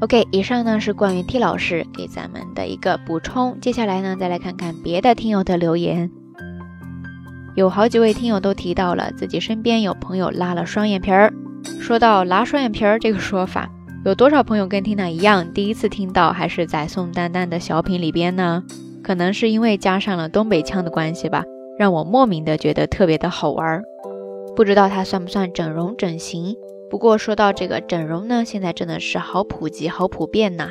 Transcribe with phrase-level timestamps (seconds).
[0.00, 3.58] ？OK，以上呢是关于 T 老师给咱们的一个补充。
[3.60, 6.10] 接下来呢，再来看看别的听友的留言。
[7.58, 11.32] 有好几位听友都提到了自己身边有朋友拉了双眼皮儿。
[11.80, 13.68] 说到拉双眼皮儿这个说法，
[14.04, 18.62] 有多少朋友跟缇娜一样，第一次听到还是在宋丹丹的小品里边呢？
[19.02, 21.44] 可能是因为加上了东北腔的关系吧，
[21.76, 23.82] 让我莫名的觉得特别的好玩儿。
[24.54, 26.54] 不知道它算不算整容整形？
[26.88, 30.70] 不过说到这个整容呢，现在真的是好普及、好普遍呐。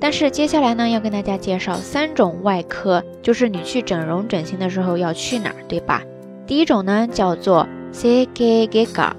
[0.00, 6.02] 但是接下来呢，要跟大家介绍三种外科，就是你去整容整形的时候要去哪儿，对吧？
[6.46, 8.16] 第一种呢叫做整
[8.48, 9.16] 形外科，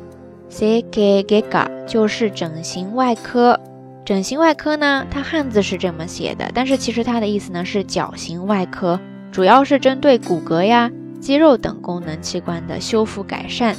[0.49, 3.59] 整形外科就是整形外科。
[4.05, 8.99] 整形外科呢，它汉字是这么写的，但是其实它的意思呢是矫形外科，
[9.31, 13.75] 主要是针对骨骼呀、肌肉等功能器官的修复改善。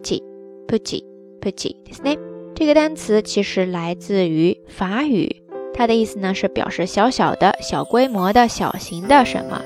[1.41, 1.77] チ、プチ。
[1.93, 2.19] petit，
[2.55, 5.43] 这个单词其实来自于法语，
[5.75, 9.61] 它的意思呢是表示小小的、小规模的、小型的什么。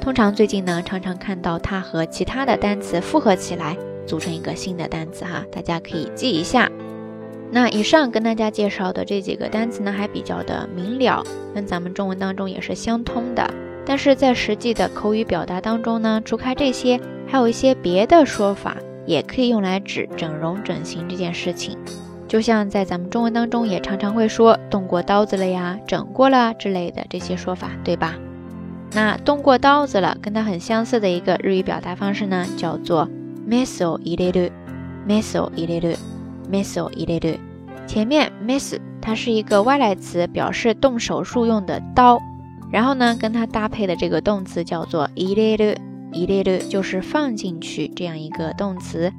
[0.00, 6.70] 通常最近呢，常常看到它和其他的单词复合起来， 组成一个新的单词哈，大家可以记一下。
[7.50, 11.24] 那以上跟大家介绍的这几个单词呢，还比较的明了，
[11.54, 13.48] 跟咱们中文当中也是相通的。
[13.86, 18.76] 但是在实际的口语表达当中呢，除开这些，还有一些别的说法，
[19.09, 21.75] 也可以用来指整容整形这件事情。
[22.27, 28.13] 就像在咱们中文当中，也常常会说动过刀子了呀，整过了之类的这些说法，对吧？
[28.93, 33.09] 那动过刀子了，跟它很相似的一个日语表达方式呢，叫做
[33.49, 37.37] meso ireru，meso ireru，meso ireru。
[37.87, 42.19] 前面 mes 它是一个外来词，表示动手术用的刀。
[42.71, 45.09] 然后呢，跟它搭配的这个动词叫做
[46.13, 49.11] ireru，ireru 就是放进去这样一个动词。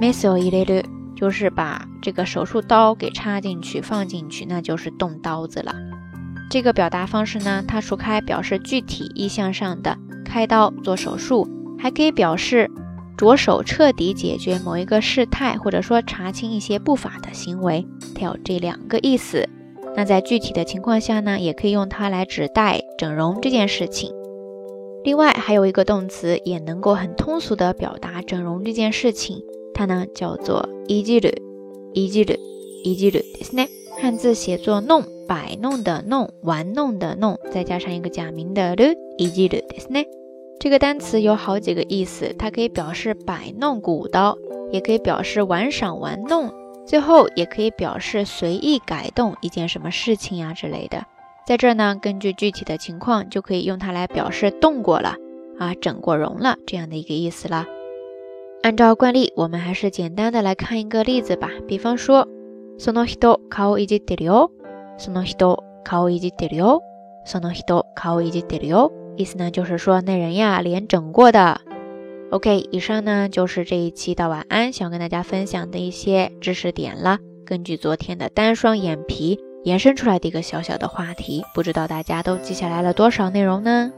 [0.00, 0.84] meso ireru
[1.16, 5.74] 就是把这个手术刀给插进去，放进去，那就是动刀子了。
[6.50, 11.48] 这个表达方式呢，它除开表示具体意向上的开刀做手术，
[11.78, 12.70] 还可以表示。
[13.18, 17.84] 着手彻底解决某一个事态，或者说查清一些不法的行为，
[18.14, 19.48] 它有这两个意思。
[19.96, 24.12] 那在具体的情况下呢，也可以用它来指代整容这件事情。
[25.03, 29.43] 另外还有一个动词也能够很通俗的表达整容这件事情，
[29.73, 31.35] 它呢叫做いじる、
[31.93, 32.37] いじる、
[32.83, 33.67] いじるですね。
[34.01, 40.05] 汉字写作弄、摆弄的弄、玩弄的弄，再加上一个假名的る、いじるですね。
[40.59, 44.37] 这个单词有好几个意思，它可以表示摆弄鼓捣，
[44.71, 46.51] 也可以表示玩赏玩弄，
[46.85, 51.05] 最后也可以表示随意改动一件什么事情呀之类的。
[51.47, 55.15] 在这儿呢，根据具体的情况，就可以用它来表示动过了
[55.59, 57.65] 啊，整过容了这样的一个意思了。
[58.61, 61.49] 按照惯例，我们还是简单的来看一个例子吧。
[61.67, 62.27] 比方说，
[62.79, 64.51] その人顔いじってるよ。
[64.97, 66.81] その人顔いじってるよ。
[67.25, 68.91] その人顔いじってるよ。
[69.17, 71.59] 意思呢，就是说那人呀，脸整过的。
[72.31, 77.19] OK，以上呢就是这一期到晚安想跟大家分享的一些知识点了。
[77.45, 83.92] 根据昨天的单双眼皮 延伸出来的一个小小的话题，不知道大家都记下来了多少内容呢？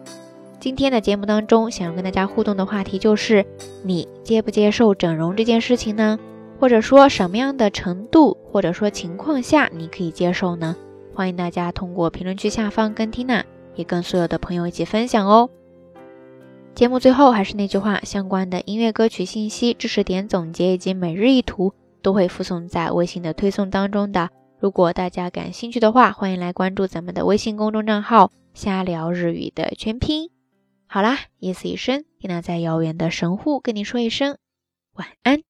[0.59, 3.47] 今天的节目当中，想要跟大家互动的话题就是：
[3.83, 6.19] 你接不接受整容这件事情呢？
[6.59, 10.77] 或者说什么样的程度，或者说情况下你可以接受呢？
[11.15, 13.45] 欢迎大家通过评论区下方跟缇娜。
[13.77, 15.49] 也跟所有的朋友一起分享哦。
[16.75, 21.73] 节目最后还是那句话，相关的音乐歌曲信息、知识点总结以及每日一图
[22.03, 24.29] 都会附送在微信的推送当中的。
[24.61, 30.31] 如果大家感兴趣的话，欢迎来关注咱们的微信公众账号“瞎聊日语”的全拼。
[30.87, 34.37] 好啦，夜色已深，听娜在遥远的神户跟你说一声
[34.93, 35.41] 晚安。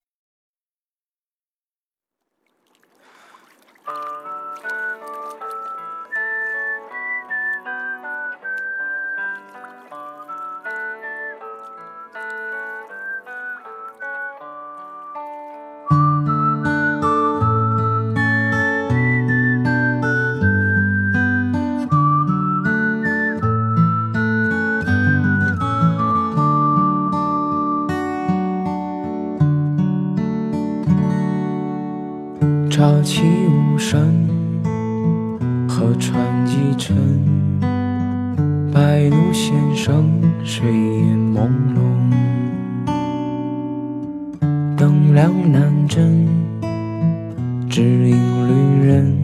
[33.03, 34.29] 起无声，
[35.67, 36.95] 河船几沉，
[38.73, 40.05] 白鹭先生，
[40.45, 41.79] 水烟朦胧，
[44.77, 46.29] 灯亮难枕，
[47.71, 48.17] 只引
[48.47, 49.17] 旅人，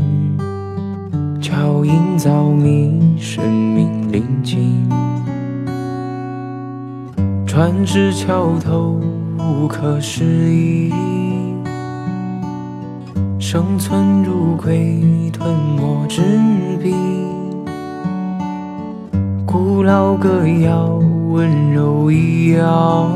[1.40, 4.88] 桥影早迷，生命临近，
[7.46, 9.00] 船至桥头，
[9.38, 11.25] 无可适宜。
[13.48, 16.20] 生存如鬼，吞没纸
[16.82, 16.92] 笔。
[19.46, 21.00] 古老歌谣，
[21.30, 23.08] 温柔一样。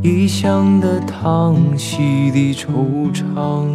[0.00, 3.66] 异乡的汤，洗涤惆怅。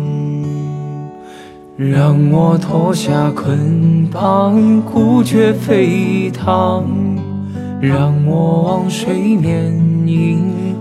[1.76, 7.20] 让我脱下捆绑，孤绝飞腾。
[7.82, 9.74] 让我往水面
[10.08, 10.40] 迎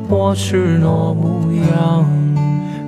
[0.09, 2.22] 我赤裸模样。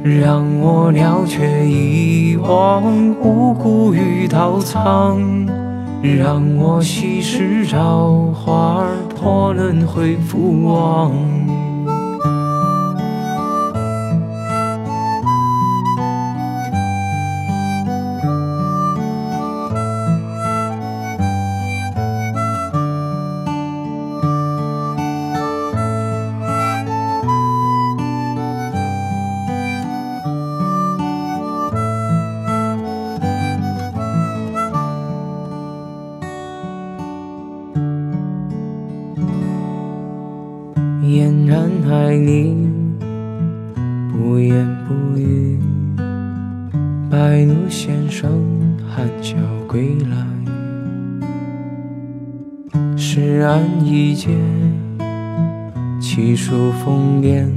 [0.04, 5.18] 让我了却一忘无故与刀藏，
[6.02, 8.84] 让我昔时朝花
[9.18, 11.11] 破轮回复往。
[42.14, 42.54] 爱你，
[44.12, 45.59] 不言不语。
[47.11, 48.30] 白鹿先生
[48.88, 49.35] 含笑
[49.66, 50.25] 归来，
[52.97, 54.28] 诗案一结，
[56.00, 57.52] 七树风帘，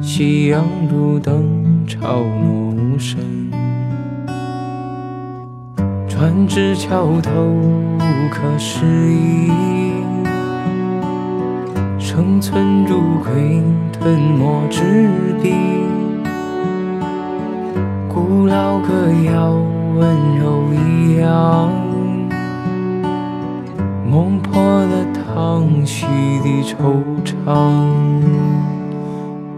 [0.00, 3.18] 夕阳路灯潮落无声。
[6.08, 9.50] 船至桥头无可适宜，
[12.18, 15.08] 生存如龟吞没纸
[15.40, 15.54] 笔。
[18.08, 18.88] 古老歌
[19.24, 19.52] 谣
[19.94, 21.70] 温柔一样，
[24.04, 26.06] 梦破了汤溪
[26.42, 26.74] 的惆
[27.24, 27.46] 怅。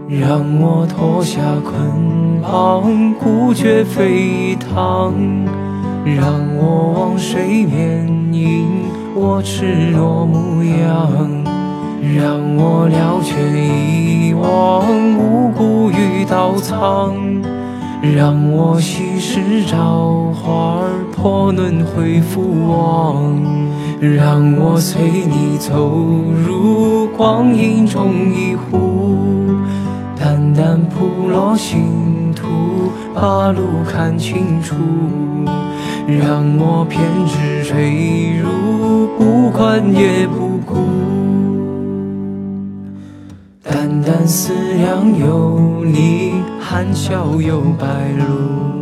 [0.07, 5.47] 让我脱下捆绑，孤绝飞腾。
[6.05, 6.27] 让
[6.57, 8.67] 我往水面迎
[9.15, 11.00] 我赤裸模样，
[12.21, 14.85] 让我了却一往
[15.17, 17.15] 无故与刀藏，
[18.15, 23.25] 让我稀释朝花破轮回复往，
[23.99, 25.89] 让我随你走
[26.45, 29.17] 入光阴中一壶，
[30.15, 32.45] 淡淡铺落星途，
[33.15, 34.75] 把路看清楚。
[36.07, 41.10] 让我偏执坠入，不管也不顾。
[43.71, 47.87] 淡淡思量有你，含笑有白
[48.17, 48.80] 鹭。